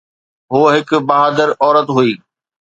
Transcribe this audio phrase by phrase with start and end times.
[0.53, 2.11] هوءَ هڪ بهادر عورت هئي.